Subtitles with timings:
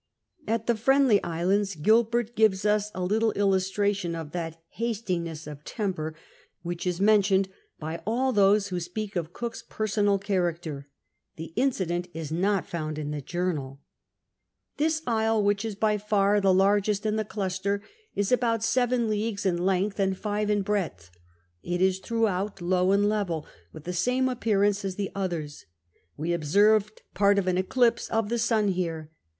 [0.47, 6.15] At the Friendly Islands Gilbert gives .us a little illustration of that hastiness of temper
[6.63, 10.87] which is men tioned by all those who speak of Cook's personal character.
[11.35, 13.79] The incident is not found in the journal.
[14.77, 17.83] This isle, which is by far the laigest in the cluster,
[18.15, 21.11] is about seven leagues in length and five in breadth:
[21.61, 25.67] it is throughout low and level, with the same appearance as the others;
[26.17, 29.11] we observed X)art of an eclipse of the sun here.